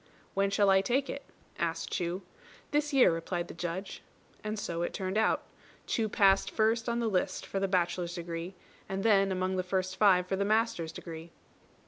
"When 0.33 0.49
shall 0.49 0.71
I 0.71 0.81
take 0.81 1.11
it?" 1.11 1.21
asked 1.59 1.91
Chu. 1.91 2.23
"This 2.71 2.91
year," 2.91 3.11
replied 3.13 3.49
the 3.49 3.53
Judge. 3.53 4.01
And 4.43 4.57
so 4.57 4.81
it 4.81 4.95
turned 4.95 5.15
out. 5.15 5.43
Chu 5.85 6.09
passed 6.09 6.49
first 6.49 6.89
on 6.89 6.99
the 6.99 7.07
list 7.07 7.45
for 7.45 7.59
the 7.59 7.67
bachelor's 7.67 8.15
degree, 8.15 8.55
and 8.89 9.03
then 9.03 9.31
among 9.31 9.57
the 9.57 9.61
first 9.61 9.97
five 9.97 10.25
for 10.25 10.35
the 10.35 10.43
master's 10.43 10.91
degree. 10.91 11.29